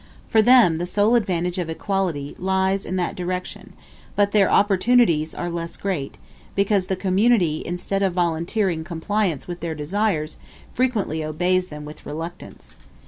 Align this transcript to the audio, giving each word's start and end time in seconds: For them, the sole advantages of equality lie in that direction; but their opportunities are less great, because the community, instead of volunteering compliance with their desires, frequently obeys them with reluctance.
For 0.29 0.41
them, 0.41 0.79
the 0.79 0.87
sole 0.87 1.13
advantages 1.13 1.61
of 1.61 1.69
equality 1.69 2.33
lie 2.39 2.75
in 2.83 2.95
that 2.95 3.15
direction; 3.15 3.73
but 4.15 4.31
their 4.31 4.49
opportunities 4.49 5.35
are 5.35 5.47
less 5.47 5.77
great, 5.77 6.17
because 6.55 6.87
the 6.87 6.95
community, 6.95 7.61
instead 7.63 8.01
of 8.01 8.13
volunteering 8.13 8.83
compliance 8.83 9.47
with 9.47 9.59
their 9.59 9.75
desires, 9.75 10.37
frequently 10.73 11.23
obeys 11.23 11.67
them 11.67 11.85
with 11.85 12.03
reluctance. 12.03 12.75